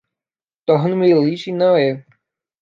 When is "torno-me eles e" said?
0.65-1.51